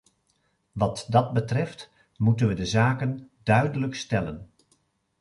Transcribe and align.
Wat 0.71 1.05
dat 1.09 1.33
betreft, 1.33 1.91
moeten 2.17 2.47
we 2.47 2.53
de 2.53 2.65
zaken 2.65 3.29
duidelijk 3.43 3.95
stellen. 3.95 4.49